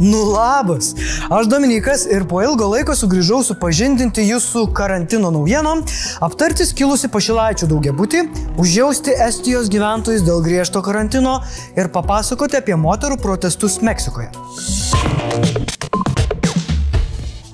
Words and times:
Nu 0.00 0.18
labas, 0.32 0.94
aš 1.30 1.46
Dominikas 1.46 2.06
ir 2.08 2.22
po 2.28 2.38
ilgo 2.40 2.70
laiko 2.72 2.94
sugrįžau 2.96 3.42
supažindinti 3.44 4.22
jūs 4.24 4.46
su 4.48 4.62
karantino 4.72 5.28
naujienom, 5.34 5.82
aptarti 6.24 6.64
skilusi 6.64 7.10
pašilaičių 7.12 7.66
daugiabutį, 7.68 8.22
užjausti 8.64 9.12
Estijos 9.26 9.68
gyventojus 9.68 10.24
dėl 10.24 10.40
griežto 10.46 10.80
karantino 10.86 11.34
ir 11.76 11.90
papasakoti 11.92 12.56
apie 12.56 12.78
moterų 12.80 13.18
protestus 13.20 13.76
Meksikoje. 13.84 14.30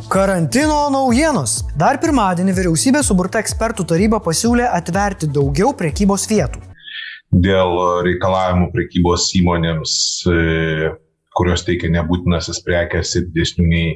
Karantino 0.07 0.85
naujienos. 0.95 1.65
Dar 1.75 1.99
pirmadienį 1.99 2.55
vyriausybė 2.61 3.03
suburta 3.03 3.43
ekspertų 3.43 3.89
taryba 3.91 4.21
pasiūlė 4.23 4.69
atverti 4.71 5.27
daugiau 5.27 5.73
prekybos 5.75 6.29
vietų. 6.31 6.63
Dėl 7.35 7.75
reikalavimų 8.07 8.71
prekybos 8.71 9.27
įmonėms 9.35 9.97
e, 10.31 10.95
kurios 11.37 11.65
teikia 11.67 11.93
nebūtinasis 11.95 12.63
prekes 12.67 13.17
ir 13.19 13.29
didesnių 13.31 13.71
nei 13.71 13.89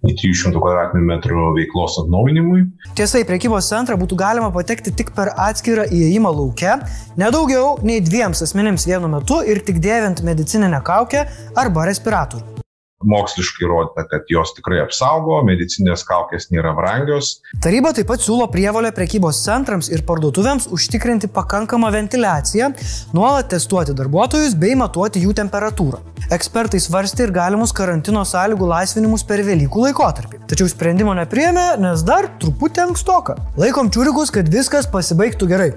nei 0.00 0.14
300 0.16 0.60
km2 0.92 1.48
veiklos 1.58 1.98
atnaujinimui. 2.00 2.62
Tiesa, 2.96 3.20
į 3.20 3.26
prekybos 3.28 3.68
centrą 3.68 3.98
būtų 4.00 4.16
galima 4.20 4.48
patekti 4.54 4.94
tik 4.96 5.12
per 5.16 5.34
atskirą 5.48 5.84
įėjimą 5.92 6.32
laukia, 6.38 6.78
nedaugiau 7.20 7.76
nei 7.84 8.00
dviems 8.04 8.40
asmenims 8.46 8.88
vienu 8.88 9.12
metu 9.12 9.42
ir 9.44 9.60
tik 9.66 9.82
dėvint 9.84 10.24
medicininę 10.24 10.80
kaukę 10.86 11.26
arba 11.60 11.86
respiratorių 11.90 12.59
moksliškai 13.06 13.64
įrodyta, 13.64 14.04
kad 14.10 14.28
jos 14.32 14.52
tikrai 14.56 14.80
apsaugo, 14.84 15.40
medicinės 15.46 16.04
kaukės 16.08 16.50
nėra 16.52 16.72
brangios. 16.76 17.38
Taryba 17.64 17.92
taip 17.96 18.08
pat 18.10 18.22
siūlo 18.24 18.46
prievalę 18.52 18.92
prekybos 18.96 19.40
centrams 19.44 19.90
ir 19.92 20.04
parduotuvėms 20.08 20.68
užtikrinti 20.74 21.30
pakankamą 21.32 21.92
ventiliaciją, 21.94 22.70
nuolat 23.16 23.50
testuoti 23.52 23.96
darbuotojus 23.96 24.56
bei 24.60 24.76
matuoti 24.78 25.24
jų 25.24 25.34
temperatūrą. 25.40 26.02
Ekspertai 26.34 26.80
svarstė 26.82 27.26
ir 27.26 27.34
galimus 27.34 27.72
karantino 27.76 28.24
sąlygų 28.28 28.68
laisvinimus 28.74 29.24
per 29.26 29.44
Velykų 29.46 29.86
laikotarpį. 29.88 30.42
Tačiau 30.50 30.68
sprendimo 30.70 31.14
nepriemė, 31.16 31.70
nes 31.82 32.04
dar 32.06 32.28
truputį 32.42 32.84
ankstoka. 32.90 33.38
Laikom 33.60 33.90
čiūrikus, 33.94 34.34
kad 34.34 34.50
viskas 34.52 34.90
pasibaigtų 34.90 35.48
gerai. 35.50 35.72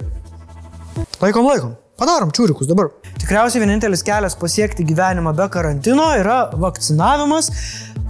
Laikom, 1.23 1.47
laikom. 1.47 1.79
Padarom 1.99 2.31
čiūrikus 2.33 2.69
dabar. 2.69 2.89
Tikriausiai 3.21 3.61
vienintelis 3.61 4.01
kelias 4.05 4.35
pasiekti 4.39 4.85
gyvenimą 4.89 5.35
be 5.37 5.45
karantino 5.53 6.07
yra 6.17 6.37
vakcinavimas, 6.57 7.51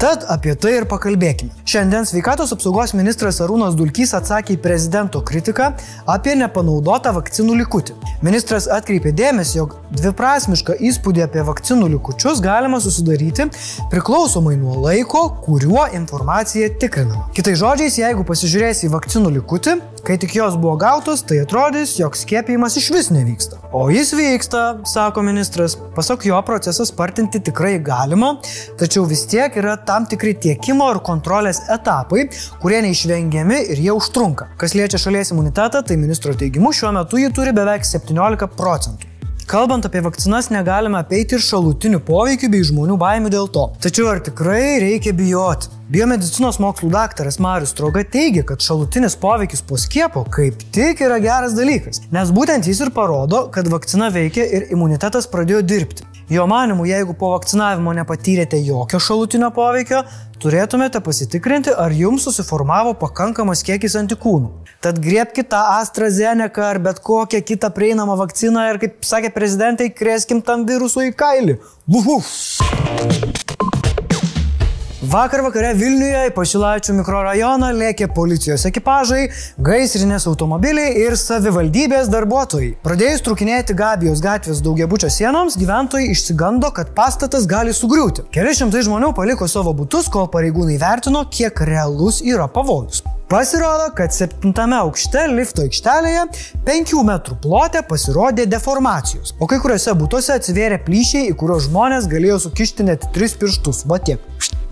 Tad 0.03 0.25
apie 0.27 0.51
tai 0.59 0.73
ir 0.79 0.85
pakalbėkime. 0.89 1.53
Šiandien 1.73 2.05
sveikatos 2.05 2.51
apsaugos 2.53 2.91
ministras 2.93 3.39
Arūnas 3.41 3.73
Dulkys 3.73 4.11
atsakė 4.13 4.53
į 4.53 4.59
prezidento 4.61 5.23
kritiką 5.25 5.71
apie 6.13 6.35
nepanaudotą 6.37 7.09
vakcinų 7.15 7.55
likutį. 7.63 7.95
Ministras 8.21 8.67
atkreipė 8.75 9.09
dėmesį, 9.17 9.55
jog 9.57 9.73
dviprasmišką 9.97 10.75
įspūdį 10.89 11.23
apie 11.25 11.41
vakcinų 11.47 11.87
likučius 11.95 12.43
galima 12.45 12.77
susidaryti 12.83 13.47
priklausomai 13.89 14.53
nuo 14.59 14.75
laiko, 14.83 15.23
kuriuo 15.47 15.87
informacija 15.97 16.69
tikrinama. 16.77 17.31
Kitai 17.33 17.55
žodžiais, 17.57 17.97
jeigu 18.03 18.21
pasižiūrėsi 18.29 18.85
į 18.85 18.93
vakcinų 18.93 19.33
likutį, 19.39 19.75
kai 20.05 20.19
tik 20.21 20.37
jos 20.37 20.59
buvo 20.61 20.75
gautos, 20.77 21.25
tai 21.25 21.41
atrodys, 21.41 21.95
jog 21.97 22.13
skiepijimas 22.19 22.77
iš 22.77 22.91
vis 22.93 23.09
nevyksta. 23.15 23.57
O 23.73 23.87
jis 23.89 24.13
vyksta, 24.13 24.83
sako 24.85 25.25
ministras. 25.25 25.73
Pasak 25.95 26.27
jo, 26.29 26.37
procesą 26.45 26.85
spartinti 26.85 27.41
tikrai 27.49 27.79
galima, 27.81 28.35
tačiau 28.77 29.07
vis 29.09 29.25
tiek 29.29 29.57
yra 29.57 29.73
tam 29.89 30.05
tikri 30.09 30.35
tiekimo 30.37 30.91
ir 30.93 31.01
kontrolės 31.05 31.62
etapai, 31.71 32.27
kurie 32.61 32.81
neišvengiami 32.85 33.61
ir 33.73 33.81
jie 33.85 33.95
užtrunka. 33.95 34.51
Kas 34.59 34.75
liečia 34.77 35.01
šalies 35.01 35.33
imunitetą, 35.35 35.83
tai 35.87 35.97
ministro 36.01 36.35
teigimu 36.37 36.73
šiuo 36.75 36.93
metu 36.95 37.21
jį 37.21 37.31
turi 37.35 37.55
beveik 37.55 37.87
17 37.87 38.49
procentų. 38.57 39.09
Kalbant 39.47 39.83
apie 39.85 39.99
vakcinas, 40.01 40.47
negalime 40.53 40.95
apeiti 41.01 41.35
ir 41.35 41.43
šalutinių 41.43 41.99
poveikių 42.07 42.47
bei 42.53 42.63
žmonių 42.63 42.95
baimių 43.01 43.31
dėl 43.33 43.49
to. 43.51 43.65
Tačiau 43.83 44.07
ar 44.13 44.21
tikrai 44.23 44.79
reikia 44.79 45.11
bijoti? 45.17 45.67
Biomedicinos 45.91 46.61
mokslų 46.63 46.87
daktaras 46.93 47.35
Marius 47.43 47.73
Stroga 47.73 48.05
teigia, 48.07 48.45
kad 48.47 48.63
šalutinis 48.63 49.17
poveikis 49.19 49.59
po 49.67 49.75
skiepo 49.75 50.21
kaip 50.31 50.61
tik 50.71 51.01
yra 51.03 51.17
geras 51.19 51.57
dalykas, 51.57 51.99
nes 52.13 52.31
būtent 52.31 52.69
jis 52.69 52.79
ir 52.85 52.91
parodo, 52.95 53.49
kad 53.51 53.67
vakcina 53.67 54.07
veikia 54.13 54.45
ir 54.47 54.69
imunitetas 54.71 55.27
pradėjo 55.27 55.59
dirbti. 55.67 56.07
Jo 56.31 56.45
manimu, 56.47 56.85
jeigu 56.87 57.17
po 57.19 57.33
vakcinavimo 57.33 57.91
nepatyrėte 57.97 58.61
jokio 58.63 59.01
šalutinio 59.03 59.51
poveikio, 59.51 60.05
turėtumėte 60.39 61.03
pasitikrinti, 61.03 61.75
ar 61.75 61.91
jums 61.91 62.29
susiformavo 62.29 62.95
pakankamas 63.03 63.65
kiekis 63.67 63.99
antikūnų. 63.99 64.53
Tad 64.83 65.03
griebkite 65.03 65.51
tą 65.51 65.65
AstraZeneca 65.81 66.69
ar 66.69 66.79
bet 66.79 67.03
kokią 67.03 67.43
kitą 67.43 67.73
prieinamą 67.75 68.15
vakciną 68.23 68.69
ir, 68.71 68.79
kaip 68.79 69.03
sakė 69.03 69.35
prezidentai, 69.35 69.91
krėskim 69.91 70.39
tam 70.47 70.63
virusui 70.69 71.11
į 71.11 71.17
kailį. 71.19 71.59
Uf, 71.91 72.13
uf. 72.15 73.82
Vakar 75.03 75.41
vakare 75.43 75.73
Vilniuje 75.75 76.29
į 76.29 76.31
Pašilaičių 76.31 76.93
mikrorajoną 76.95 77.73
lėkė 77.75 78.05
policijos 78.15 78.63
ekipažai, 78.69 79.25
gaisrinės 79.59 80.23
automobiliai 80.31 80.93
ir 81.01 81.17
savivaldybės 81.19 82.07
darbuotojai. 82.13 82.69
Pradėjus 82.85 83.25
trukinėti 83.25 83.75
Gabijos 83.75 84.21
gatvės 84.23 84.61
daugiabučio 84.63 85.09
sienoms, 85.11 85.57
gyventojai 85.59 86.07
išsigando, 86.13 86.71
kad 86.71 86.93
pastatas 86.95 87.49
gali 87.51 87.75
sugriūti. 87.75 88.29
Keli 88.31 88.55
šimtai 88.55 88.85
žmonių 88.87 89.11
paliko 89.17 89.49
savo 89.51 89.75
būtus, 89.75 90.07
kol 90.13 90.29
pareigūnai 90.31 90.79
vertino, 90.79 91.25
kiek 91.27 91.59
realus 91.67 92.21
yra 92.23 92.47
pavojus. 92.47 93.03
Pasirodo, 93.27 93.89
kad 93.97 94.15
septintame 94.15 94.77
aukšte 94.77 95.25
lifto 95.31 95.65
aikštelėje 95.67 96.27
5 96.67 96.93
metrų 97.09 97.41
plote 97.43 97.81
pasirodė 97.89 98.45
deformacijos, 98.47 99.35
o 99.41 99.49
kai 99.51 99.59
kuriuose 99.63 99.97
būtuose 99.99 100.37
atsivėrė 100.37 100.79
plyšiai, 100.85 101.31
į 101.33 101.39
kuriuos 101.41 101.67
žmonės 101.67 102.07
galėjo 102.11 102.39
sukišti 102.45 102.87
net 102.87 103.09
3 103.17 103.41
pirštus, 103.41 103.83
va 103.89 103.99
tiek. 103.99 104.21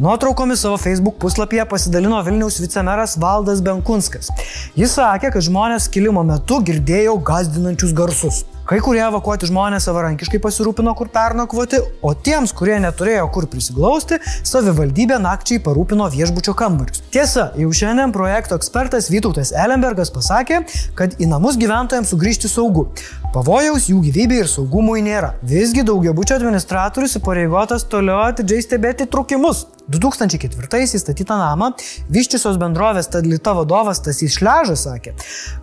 Nuotraukomis 0.01 0.61
savo 0.61 0.77
Facebook 0.77 1.15
puslapyje 1.19 1.65
pasidalino 1.69 2.21
Vilniaus 2.21 2.55
vicemeras 2.59 3.11
Valdas 3.21 3.59
Benkunskas. 3.61 4.31
Jis 4.73 4.95
sakė, 4.97 5.29
kad 5.35 5.45
žmonės 5.45 5.85
kilimo 5.93 6.23
metu 6.25 6.57
girdėjo 6.65 7.19
gazdinančius 7.27 7.93
garsus. 7.93 8.39
Kai 8.65 8.79
kurie 8.81 9.01
evakuoti 9.03 9.45
žmonės 9.49 9.85
savarankiškai 9.85 10.39
pasirūpino, 10.41 10.95
kur 10.97 11.11
pernakvoti, 11.13 11.77
o 12.01 12.15
tiems, 12.15 12.53
kurie 12.57 12.79
neturėjo 12.81 13.27
kur 13.35 13.45
prisiglausti, 13.51 14.17
savivaldybė 14.47 15.19
nakčiai 15.21 15.61
parūpino 15.61 16.07
viešbučio 16.13 16.55
kambarius. 16.57 17.03
Tiesa, 17.13 17.51
jau 17.61 17.69
šiandien 17.69 18.13
projekto 18.15 18.57
ekspertas 18.57 19.11
Vytautas 19.13 19.53
Ellenbergas 19.53 20.09
pasakė, 20.15 20.63
kad 20.97 21.13
į 21.21 21.29
namus 21.29 21.59
gyventojams 21.61 22.15
sugrįžti 22.15 22.49
saugu. 22.49 22.87
Pavojaus 23.35 23.85
jų 23.91 24.01
gyvybei 24.07 24.41
ir 24.41 24.49
saugumui 24.49 25.03
nėra. 25.05 25.35
Visgi 25.45 25.85
daugiabučio 25.87 26.39
administratorius 26.41 27.19
įpareigotas 27.21 27.85
toliau 27.91 28.23
atidžiai 28.31 28.65
stebėti 28.65 29.09
trukimus. 29.11 29.65
2004 29.91 30.81
įstatytą 30.99 31.37
namą 31.41 31.71
vyščiusios 32.13 32.59
bendrovės 32.61 33.11
Tadlita 33.11 33.55
vadovas 33.57 34.03
Tasys 34.05 34.37
Šležas 34.39 34.85
sakė, 34.87 35.15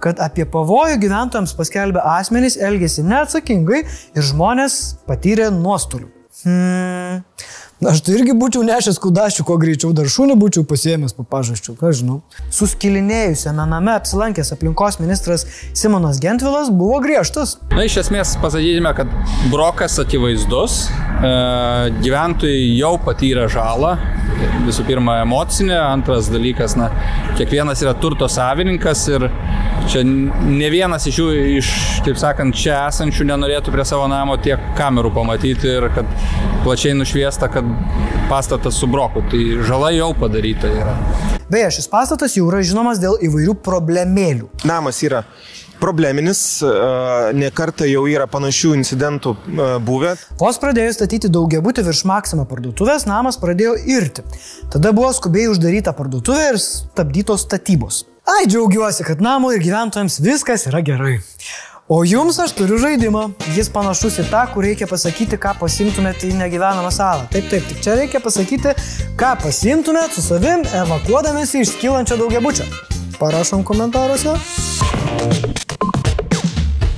kad 0.05 0.21
apie 0.25 0.47
pavojų 0.49 1.01
gyventojams 1.05 1.57
paskelbę 1.59 2.05
asmenys 2.19 2.59
elgėsi 2.61 3.07
neatsakingai 3.07 3.83
ir 3.87 4.31
žmonės 4.33 4.79
patyrė 5.09 5.51
nuostolių. 5.55 6.13
Hmm. 6.45 7.25
Aš 7.87 8.01
tai 8.03 8.17
irgi 8.17 8.33
būčiau 8.35 8.65
nešęs 8.67 8.97
kudašių, 8.99 9.45
kuo 9.47 9.55
greičiau 9.63 9.93
dar 9.95 10.09
šunį 10.11 10.35
būčiau 10.39 10.65
pasiemęs 10.67 11.15
po 11.15 11.23
pažasčių, 11.23 11.77
ką 11.79 11.93
žinau. 11.95 12.17
Suskilinėjusiame 12.55 13.67
name 13.71 13.93
apsilankęs 13.95 14.51
aplinkos 14.57 14.99
ministras 14.99 15.47
Simonas 15.79 16.19
Gentvilas 16.23 16.73
buvo 16.75 16.99
griežtas. 17.05 17.57
Na, 17.71 17.85
iš 17.87 18.01
esmės 18.03 18.35
pasakykime, 18.43 18.91
kad 18.99 19.15
brokas 19.53 19.95
akivaizdus, 20.03 20.81
e, 20.91 21.33
gyventojai 22.03 22.65
jau 22.81 22.97
patyrė 23.07 23.47
žalą, 23.55 23.95
visų 24.67 24.85
pirma 24.89 25.19
emocinė, 25.23 25.77
antras 25.79 26.29
dalykas, 26.33 26.77
na, 26.79 26.91
kiekvienas 27.39 27.83
yra 27.85 27.95
turto 27.99 28.29
savininkas 28.31 29.05
ir 29.11 29.29
čia 29.89 30.03
ne 30.05 30.69
vienas 30.73 31.07
iš 31.09 31.21
jų, 31.21 31.29
iš, 31.59 31.73
taip 32.07 32.21
sakant, 32.21 32.57
čia 32.59 32.83
esančių 32.89 33.29
nenorėtų 33.31 33.75
prie 33.75 33.87
savo 33.89 34.09
namo 34.11 34.37
tiek 34.43 34.63
kamerų 34.79 35.13
pamatyti 35.17 35.71
ir 35.79 35.89
kad 35.97 36.09
plačiai 36.67 36.97
nušviesta, 36.99 37.51
kad 37.53 37.69
pastatas 38.29 38.79
su 38.81 38.89
broku, 38.91 39.25
tai 39.33 39.45
žala 39.69 39.93
jau 39.97 40.11
padaryta 40.19 40.71
yra. 40.73 40.97
Beje, 41.49 41.71
šis 41.79 41.89
pastatas 41.89 42.37
jau 42.37 42.49
yra 42.51 42.61
žinomas 42.67 43.01
dėl 43.01 43.17
įvairių 43.25 43.57
problemėlių. 43.65 44.51
Namas 44.69 45.01
yra 45.07 45.25
probleminis, 45.81 46.43
ne 47.39 47.51
kartą 47.55 47.87
jau 47.89 48.05
yra 48.11 48.27
panašių 48.31 48.75
incidentų 48.81 49.35
buvę. 49.87 50.17
Vos 50.41 50.59
pradėjus 50.63 50.99
statyti 50.99 51.31
daugiabutį 51.33 51.87
virš 51.87 52.05
Maksimo 52.11 52.45
parduotuvės, 52.51 53.07
namas 53.09 53.41
pradėjo 53.41 53.77
irti. 53.87 54.27
Tada 54.75 54.93
buvo 54.97 55.13
skubiai 55.17 55.49
uždaryta 55.53 55.95
parduotuvė 55.97 56.53
ir 56.53 56.61
stabdytos 56.63 57.47
statybos. 57.47 58.05
Ai, 58.29 58.45
džiaugiuosi, 58.45 59.07
kad 59.09 59.23
namo 59.25 59.55
ir 59.55 59.63
gyventojams 59.65 60.21
viskas 60.21 60.67
yra 60.69 60.83
gerai. 60.85 61.17
O 61.89 62.03
jums 62.05 62.37
aš 62.37 62.53
turiu 62.53 62.77
žaidimą. 62.77 63.23
Jis 63.57 63.71
panašus 63.73 64.19
į 64.21 64.27
tą, 64.29 64.43
kur 64.53 64.67
reikia 64.67 64.85
pasakyti, 64.91 65.39
ką 65.41 65.55
pasimtumėte 65.57 66.29
į 66.29 66.35
negyvenamą 66.37 66.91
salą. 66.93 67.25
Taip, 67.33 67.49
taip, 67.49 67.65
tik 67.71 67.81
čia 67.87 67.95
reikia 67.97 68.21
pasakyti, 68.21 68.75
ką 69.17 69.31
pasimtumėte 69.41 70.19
su 70.19 70.27
savim 70.27 70.67
evakuodamėsi 70.83 71.65
iš 71.65 71.73
skylančio 71.79 72.21
daugiabučio. 72.21 72.69
Parašom 73.17 73.65
komentaruose. 73.65 74.37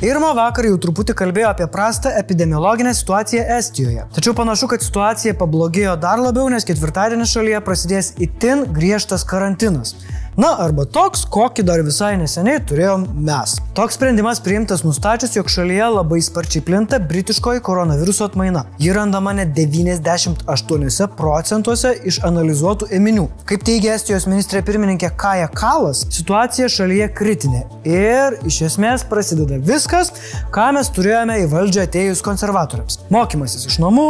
Irma 0.00 0.30
vakar 0.32 0.64
jau 0.64 0.78
truputį 0.80 1.12
kalbėjo 1.12 1.50
apie 1.50 1.66
prastą 1.68 2.08
epidemiologinę 2.16 2.94
situaciją 2.96 3.42
Estijoje. 3.58 4.06
Tačiau 4.16 4.32
panašu, 4.38 4.70
kad 4.72 4.80
situacija 4.80 5.34
pablogėjo 5.36 5.92
dar 6.00 6.22
labiau, 6.24 6.46
nes 6.48 6.64
ketvirtadienį 6.64 7.26
šalyje 7.28 7.60
prasidės 7.66 8.08
itin 8.16 8.64
griežtas 8.78 9.26
karantinas. 9.28 9.92
Na, 10.38 10.52
arba 10.62 10.84
toks, 10.86 11.24
kokį 11.26 11.64
dar 11.66 11.80
visai 11.82 12.12
neseniai 12.20 12.60
turėjom 12.62 13.02
mes. 13.26 13.56
Toks 13.74 13.96
sprendimas 13.98 14.38
priimtas 14.44 14.84
nustačius, 14.86 15.32
jog 15.34 15.48
šalyje 15.50 15.88
labai 15.90 16.20
sparčiai 16.22 16.62
plinta 16.62 17.00
britiškoji 17.02 17.62
koronaviruso 17.66 18.28
atmaina. 18.28 18.62
Ji 18.78 18.92
randama 18.94 19.32
net 19.34 19.50
98 19.56 21.08
procentuose 21.18 21.90
iš 22.06 22.20
analizuotų 22.28 22.92
ėminių. 22.94 23.24
Kaip 23.50 23.64
teigia 23.66 23.96
Estijos 23.98 24.28
ministrė 24.30 24.62
pirmininkė 24.68 25.10
Kaja 25.18 25.48
Kalas, 25.50 26.04
situacija 26.14 26.70
šalyje 26.70 27.10
kritinė. 27.18 27.64
Ir 27.90 28.38
iš 28.46 28.60
esmės 28.68 29.02
prasideda 29.10 29.58
viskas, 29.58 30.12
ką 30.54 30.68
mes 30.78 30.92
turėjome 30.94 31.40
į 31.42 31.50
valdžią 31.50 31.88
atėjus 31.88 32.22
konservatoriams. 32.22 33.00
Mokymasis 33.10 33.66
iš 33.66 33.80
namų, 33.82 34.06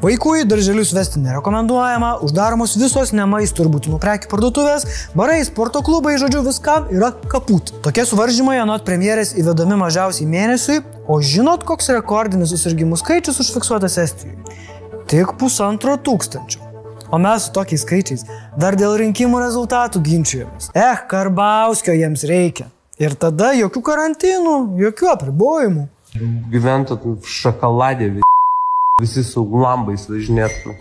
vaikų 0.00 0.34
į 0.40 0.48
darželius 0.48 0.94
vesti 0.96 1.20
nerekomenduojama, 1.26 2.16
uždaromos 2.24 2.78
visos 2.80 3.12
ne 3.12 3.28
maistų 3.28 3.66
ir 3.66 3.72
būtinų 3.76 4.00
prekių 4.00 4.32
parduotuvės, 4.32 4.88
barai, 5.18 5.42
sporto 5.58 5.80
klubai, 5.82 6.14
žodžiu, 6.22 6.44
viskam 6.46 6.84
yra 6.94 7.08
kaput. 7.26 7.72
Tokie 7.82 8.04
suvaržymai 8.06 8.60
anot 8.62 8.84
premjerės 8.86 9.32
įvedami 9.42 9.74
mažiausiai 9.80 10.28
mėnesiui, 10.30 10.84
o 11.10 11.16
žinot, 11.18 11.64
koks 11.66 11.88
rekordinis 11.96 12.52
susirgymų 12.54 12.94
skaičius 13.00 13.40
užfiksuotas 13.42 13.96
Estijoje? 13.98 14.38
Tik 15.10 15.32
pusantro 15.40 15.96
tūkstančio. 15.98 16.62
O 17.10 17.18
mes 17.18 17.48
su 17.48 17.50
tokiais 17.56 17.82
skaičiais 17.82 18.22
dar 18.54 18.78
dėl 18.78 18.94
rinkimų 19.02 19.40
rezultatų 19.42 20.04
ginčiujomės. 20.06 20.68
Eh, 20.78 21.02
Karbauskio 21.10 21.96
jiems 21.96 22.22
reikia. 22.30 22.68
Ir 23.02 23.16
tada 23.18 23.50
jokių 23.58 23.82
karantinų, 23.88 24.54
jokių 24.84 25.10
apribojimų. 25.16 25.88
Gyventų 26.54 27.16
šokoladė, 27.26 28.12
visi 29.02 29.26
su 29.26 29.42
lambais 29.42 30.06
važinėtų. 30.06 30.78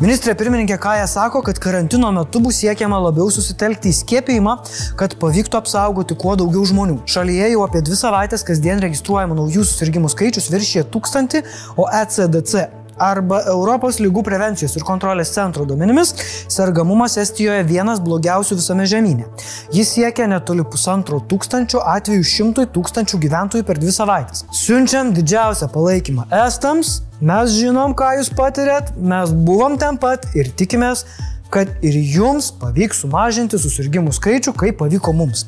Ministrė 0.00 0.32
pirmininkė 0.38 0.78
Kaja 0.80 1.04
sako, 1.10 1.42
kad 1.44 1.58
karantino 1.60 2.08
metu 2.16 2.40
bus 2.42 2.62
siekiama 2.62 2.96
labiau 3.04 3.28
susitelkti 3.34 3.92
į 3.92 3.96
skiepijimą, 4.00 4.54
kad 4.98 5.18
pavyktų 5.20 5.60
apsaugoti 5.60 6.16
kuo 6.18 6.32
daugiau 6.40 6.64
žmonių. 6.68 7.02
Šalyje 7.04 7.52
jau 7.52 7.64
apie 7.66 7.84
dvi 7.84 7.98
savaitės 8.00 8.46
kasdien 8.48 8.80
registruojama 8.82 9.36
naujų 9.38 9.66
susirgymų 9.68 10.10
skaičius 10.14 10.48
viršė 10.54 10.86
tūkstantį, 10.94 11.44
o 11.76 11.90
ECDC 12.00 12.81
arba 13.00 13.42
Europos 13.52 13.98
lygų 14.02 14.24
prevencijos 14.26 14.76
ir 14.76 14.84
kontrolės 14.86 15.32
centro 15.34 15.66
duomenimis, 15.68 16.14
sergamumas 16.52 17.16
Estijoje 17.22 17.64
vienas 17.68 18.02
blogiausių 18.04 18.58
visame 18.60 18.86
žemynė. 18.90 19.28
Jis 19.74 19.94
siekia 19.96 20.28
netoli 20.30 20.64
pusantro 20.68 21.20
tūkstančio 21.30 21.82
atvejų 21.94 22.28
šimtui 22.34 22.68
tūkstančių 22.74 23.20
gyventojų 23.26 23.66
per 23.68 23.80
dvi 23.82 23.94
savaitės. 23.94 24.46
Siunčiam 24.56 25.12
didžiausią 25.16 25.70
palaikymą 25.72 26.28
Estams, 26.44 27.00
mes 27.20 27.58
žinom, 27.58 27.96
ką 27.98 28.16
jūs 28.20 28.32
patirėt, 28.36 28.94
mes 28.96 29.34
buvom 29.46 29.78
ten 29.80 30.00
pat 30.00 30.26
ir 30.38 30.50
tikimės, 30.58 31.06
kad 31.52 31.68
ir 31.84 31.96
jums 32.00 32.48
pavyks 32.56 33.02
sumažinti 33.04 33.60
susirgymų 33.60 34.14
skaičių, 34.16 34.54
kaip 34.56 34.78
pavyko 34.80 35.12
mums. 35.16 35.44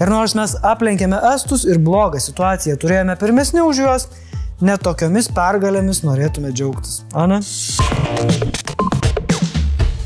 Ir 0.00 0.10
nors 0.10 0.34
mes 0.34 0.56
aplenkėme 0.66 1.20
estus 1.30 1.62
ir 1.68 1.78
blogą 1.78 2.18
situaciją 2.22 2.74
turėjome 2.82 3.14
pirmesnį 3.20 3.62
už 3.62 3.82
juos, 3.84 4.08
netokiomis 4.62 5.30
pergalėmis 5.34 6.04
norėtume 6.06 6.52
džiaugtis. 6.54 7.02
Ana? 7.14 7.40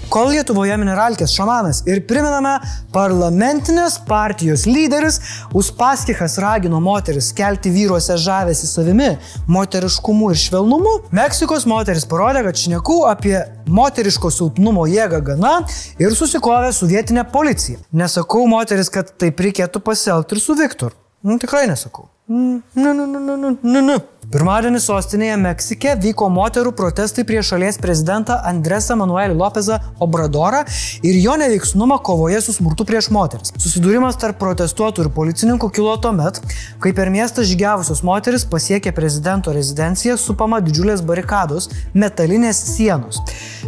Kol 0.08 0.30
Lietuvoje 0.32 0.72
mineralkės 0.80 1.34
šamanas 1.36 1.82
ir 1.86 2.00
priminame, 2.08 2.54
parlamentinės 2.94 3.98
partijos 4.08 4.64
lyderis 4.64 5.18
Uspaskichas 5.58 6.38
ragino 6.40 6.80
moteris 6.80 7.28
kelti 7.36 7.68
vyruose 7.74 8.16
žavesi 8.16 8.66
savimi, 8.70 9.10
moteriškumu 9.52 10.30
ir 10.32 10.40
švelnumu, 10.40 10.94
Meksikos 11.12 11.68
moteris 11.68 12.08
parodė, 12.08 12.46
kad 12.46 12.56
šnekų 12.56 12.96
apie 13.10 13.36
moteriško 13.68 14.32
silpnumo 14.32 14.86
jėgą 14.88 15.20
gana 15.26 15.58
ir 16.00 16.16
susikovė 16.16 16.72
su 16.72 16.88
vietinė 16.88 17.26
policija. 17.28 17.82
Nesakau 17.92 18.46
moteris, 18.48 18.88
kad 18.88 19.12
taip 19.20 19.44
reikėtų 19.44 19.84
pasielgti 19.84 20.38
ir 20.38 20.42
su 20.42 20.56
Viktoru. 20.56 20.96
Nu, 21.22 21.38
tikrai 21.38 21.66
nesakau. 21.66 22.08
Nu, 22.28 22.60
nu, 22.72 22.92
nu, 22.92 23.06
nu, 23.06 23.36
nu, 23.36 23.58
nu, 23.60 23.80
nu. 23.80 23.96
Pirmadienį 24.28 24.82
sostinėje 24.84 25.36
Meksike 25.40 25.94
vyko 26.02 26.26
moterų 26.28 26.74
protestai 26.76 27.22
prieš 27.24 27.54
šalies 27.54 27.78
prezidentą 27.80 28.34
Andresą 28.50 28.98
Manuelį 29.00 29.38
Lopezą 29.40 29.78
Obradorą 30.04 30.58
ir 31.00 31.16
jo 31.16 31.38
neveiksnumą 31.40 31.96
kovoje 32.04 32.42
su 32.44 32.52
smurtu 32.52 32.84
prieš 32.84 33.08
moteris. 33.16 33.54
Susidūrimas 33.56 34.20
tarp 34.20 34.36
protestuotojų 34.42 35.06
ir 35.06 35.14
policininkų 35.16 35.70
kilo 35.78 35.94
tuomet, 36.04 36.42
kai 36.84 36.92
per 36.92 37.08
miestą 37.14 37.46
žygiavusios 37.48 38.04
moteris 38.04 38.44
pasiekė 38.52 38.92
prezidento 38.92 39.54
rezidenciją 39.56 40.18
supama 40.20 40.60
didžiulės 40.60 41.00
barikados 41.08 41.70
metalinės 41.96 42.60
sienos. 42.74 43.22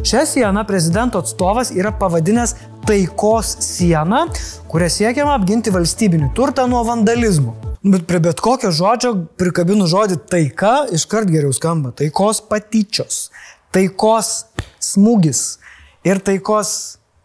Šią 0.04 0.26
sieną 0.28 0.66
prezidento 0.68 1.24
atstovas 1.24 1.72
yra 1.72 1.96
pavadinęs 1.96 2.58
taikos 2.90 3.52
siena, 3.62 4.24
kuria 4.70 4.88
siekiama 4.90 5.36
apginti 5.38 5.70
valstybinį 5.70 6.32
turtą 6.34 6.64
nuo 6.70 6.80
vandalizmų. 6.88 7.52
Bet 7.86 8.08
prie 8.08 8.18
bet 8.24 8.42
kokio 8.42 8.72
žodžio 8.74 9.12
prikabinu 9.38 9.86
žodį 9.88 10.18
taika, 10.32 10.72
iškart 10.96 11.30
geriau 11.30 11.54
skamba. 11.54 11.94
Taikos 11.96 12.42
patyčios, 12.50 13.28
taikos 13.70 14.32
smūgis 14.82 15.44
ir 16.04 16.18
taikos 16.26 16.72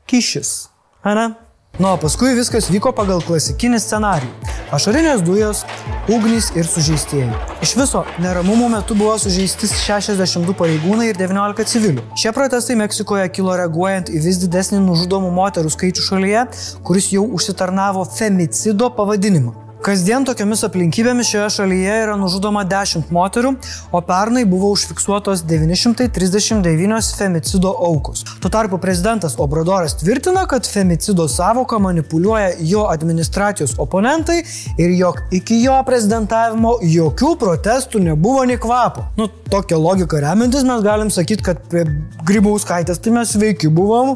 kišis. 0.05 0.53
Ana? 1.01 1.31
Nu, 1.79 1.89
o 1.89 1.97
paskui 1.99 2.35
viskas 2.37 2.69
vyko 2.71 2.93
pagal 2.95 3.25
klasikinį 3.25 3.81
scenarijų. 3.81 4.53
Ašarinės 4.75 5.25
dujos, 5.25 5.65
ugnys 6.07 6.51
ir 6.55 6.67
sužeistieji. 6.69 7.31
Iš 7.65 7.73
viso 7.79 8.03
neramumų 8.21 8.69
metu 8.75 8.97
buvo 8.97 9.15
sužeisti 9.21 9.69
62 9.71 10.55
pareigūnai 10.59 11.09
ir 11.09 11.19
19 11.19 11.65
civilių. 11.71 12.05
Šie 12.19 12.33
protestai 12.35 12.77
Meksikoje 12.79 13.25
kilo 13.33 13.57
reaguojant 13.57 14.13
į 14.13 14.21
vis 14.27 14.39
didesnį 14.43 14.83
nužudomų 14.85 15.33
moterų 15.33 15.73
skaičių 15.73 16.07
šalyje, 16.11 16.47
kuris 16.85 17.11
jau 17.15 17.25
užsitarnavo 17.39 18.05
femicido 18.17 18.91
pavadinimą. 18.93 19.64
Kasdien 19.85 20.23
tokiamis 20.25 20.63
aplinkybėmis 20.65 21.27
šioje 21.29 21.47
šalyje 21.59 21.95
yra 22.07 22.13
nužudoma 22.17 22.63
10 22.65 23.11
moterų, 23.13 23.51
o 23.93 23.99
pernai 24.07 24.41
buvo 24.49 24.71
užfiksuotos 24.73 25.43
939 25.45 27.11
femicido 27.19 27.69
aukos. 27.85 28.23
Tuo 28.41 28.49
tarpu 28.49 28.79
prezidentas 28.81 29.35
Obradoras 29.45 29.93
tvirtina, 29.99 30.47
kad 30.49 30.65
femicido 30.65 31.27
savoka 31.29 31.77
manipuliuoja 31.77 32.55
jo 32.71 32.87
administracijos 32.89 33.75
oponentai 33.85 34.39
ir 34.81 34.97
jog 34.97 35.21
iki 35.37 35.59
jo 35.61 35.77
prezidentavimo 35.85 36.79
jokių 36.81 37.35
protestų 37.45 38.01
nebuvo 38.09 38.41
nei 38.49 38.57
kvapo. 38.57 39.05
Nu, 39.21 39.29
tokią 39.53 39.77
logiką 39.85 40.25
remiantis 40.25 40.65
mes 40.65 40.81
galim 40.81 41.13
sakyti, 41.13 41.45
kad 41.51 41.61
prie 41.69 41.85
Grybauskaitės 42.25 43.05
tai 43.05 43.13
mes 43.21 43.37
sveiki 43.37 43.69
buvom, 43.69 44.15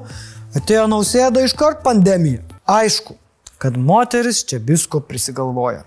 atėjo 0.57 0.89
nausėda 0.89 1.45
iškart 1.45 1.85
pandemija. 1.85 2.41
Aišku, 2.65 3.19
kad 3.59 3.77
moteris 3.77 4.43
čia 4.47 4.59
visko 4.63 4.99
prisigalvoja. 4.99 5.83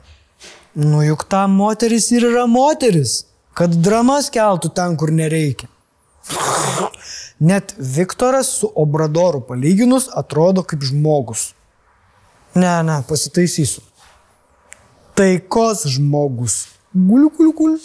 Nu 0.74 1.02
juk 1.04 1.24
ta 1.28 1.46
moteris 1.46 2.10
ir 2.12 2.26
yra 2.28 2.46
moteris, 2.48 3.24
kad 3.56 3.72
dramas 3.84 4.28
keltų 4.32 4.72
ten, 4.76 4.96
kur 5.00 5.12
nereikia. 5.12 5.68
Net 7.40 7.74
Viktoras 7.78 8.52
su 8.60 8.70
Obradoru 8.76 9.40
palyginus 9.48 10.08
atrodo 10.22 10.62
kaip 10.62 10.84
žmogus. 10.84 11.52
Ne, 12.54 12.82
ne, 12.86 13.00
pasitaisysiu. 13.08 13.82
Taikos 15.16 15.86
žmogus. 15.96 16.66
Guliu, 16.92 17.32
guliu, 17.36 17.52
guliu. 17.56 17.80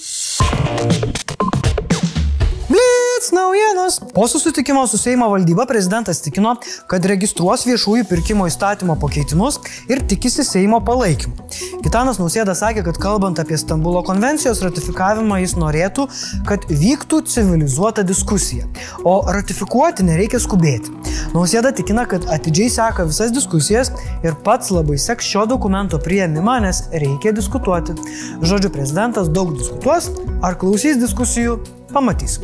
Naujienos. 3.32 4.00
Po 4.14 4.28
susitikimo 4.28 4.88
su 4.88 4.98
Seimo 4.98 5.30
valdyba 5.30 5.66
prezidentas 5.66 6.22
tikino, 6.22 6.56
kad 6.88 7.06
registruos 7.06 7.66
viešųjų 7.68 8.06
pirkimo 8.10 8.48
įstatymo 8.50 8.96
pakeitimus 9.02 9.60
ir 9.92 10.02
tikisi 10.10 10.46
Seimo 10.48 10.80
palaikymų. 10.86 11.48
Gitanas 11.86 12.20
Nausėda 12.22 12.56
sakė, 12.58 12.84
kad 12.88 13.00
kalbant 13.02 13.40
apie 13.42 13.58
Stambulo 13.60 14.02
konvencijos 14.08 14.62
ratifikavimą, 14.66 15.40
jis 15.44 15.56
norėtų, 15.60 16.08
kad 16.50 16.68
vyktų 16.70 17.22
civilizuota 17.30 18.06
diskusija, 18.08 18.68
o 19.04 19.20
ratifikuoti 19.32 20.08
nereikia 20.08 20.42
skubėti. 20.44 20.94
Nausėda 21.36 21.72
tikina, 21.78 22.08
kad 22.10 22.28
atidžiai 22.34 22.70
seka 22.74 23.08
visas 23.10 23.34
diskusijas 23.36 23.94
ir 24.26 24.38
pats 24.46 24.74
labai 24.74 25.00
seks 25.02 25.28
šio 25.32 25.48
dokumento 25.54 26.02
prieimimą, 26.04 26.60
nes 26.68 26.86
reikia 26.92 27.36
diskutuoti. 27.36 27.98
Žodžiu, 28.42 28.74
prezidentas 28.74 29.32
daug 29.34 29.56
diskutuos, 29.58 30.12
ar 30.42 30.60
klausys 30.60 31.00
diskusijų, 31.02 31.60
Pamatys. 31.94 32.38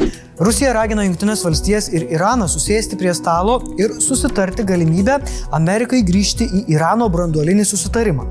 Rusija 0.44 0.72
ragina 0.74 1.04
Junktinės 1.06 1.44
valstijas 1.46 1.90
ir 1.94 2.06
Iraną 2.16 2.48
susėsti 2.50 2.98
prie 3.00 3.12
stalo 3.16 3.60
ir 3.78 3.94
susitarti 4.02 4.66
galimybę 4.68 5.20
Amerikai 5.56 6.02
grįžti 6.08 6.48
į 6.48 6.64
Irano 6.74 7.10
branduolinį 7.14 7.66
susitarimą. 7.70 8.30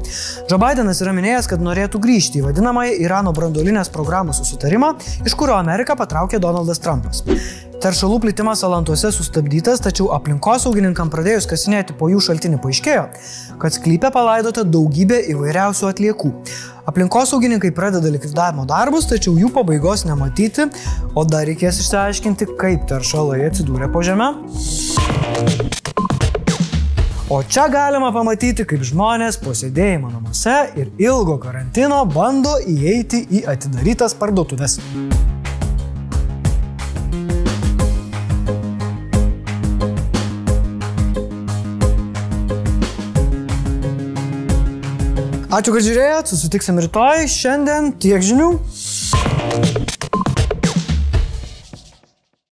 Joe 0.50 0.60
Bidenas 0.62 1.02
yra 1.04 1.14
minėjęs, 1.16 1.50
kad 1.52 1.62
norėtų 1.64 2.00
grįžti 2.02 2.40
į 2.40 2.46
vadinamąją 2.48 2.96
Irano 3.04 3.34
branduolinės 3.36 3.92
programos 3.94 4.42
susitarimą, 4.42 4.94
iš 5.26 5.36
kurio 5.38 5.58
Ameriką 5.60 5.98
patraukė 6.00 6.42
Donaldas 6.42 6.82
Trumpas. 6.82 7.22
Teršalų 7.82 8.20
plitimas 8.22 8.60
Alantuose 8.62 9.08
sustabdytas, 9.10 9.80
tačiau 9.82 10.12
aplinkosaugininkam 10.14 11.08
pradėjus 11.10 11.48
kasinėti 11.50 11.96
po 11.98 12.06
jų 12.12 12.20
šaltinį 12.22 12.60
paaiškėjo, 12.62 13.08
kad 13.58 13.74
sklype 13.74 14.12
palaidota 14.14 14.62
daugybė 14.62 15.18
įvairiausių 15.32 15.88
atliekų. 15.88 16.30
Aplinkosaugininkai 16.92 17.72
pradeda 17.74 18.12
likvidavimo 18.14 18.68
darbus, 18.70 19.08
tačiau 19.10 19.34
jų 19.34 19.50
pabaigos 19.56 20.06
nematyti, 20.06 20.68
o 21.18 21.26
dar 21.26 21.48
reikės 21.50 21.82
išsiaiškinti, 21.82 22.52
kaip 22.62 22.86
teršalai 22.86 23.42
atsidūrė 23.48 23.90
po 23.90 24.06
žemę. 24.06 24.30
O 27.34 27.42
čia 27.42 27.66
galima 27.72 28.14
pamatyti, 28.14 28.62
kaip 28.62 28.86
žmonės 28.86 29.42
po 29.42 29.58
sėdėjimo 29.58 30.14
namuose 30.14 30.58
ir 30.78 30.94
ilgo 31.02 31.40
karantino 31.42 32.04
bando 32.06 32.60
įeiti 32.62 33.26
į 33.26 33.46
atidarytas 33.56 34.14
parduotuvės. 34.22 34.78
Ačiū, 45.52 45.74
kad 45.74 45.84
žiūrėjot, 45.84 46.30
susitiksim 46.32 46.78
rytoj, 46.80 47.26
šiandien 47.28 47.90
tiek 48.00 48.22
žinių. 48.24 48.46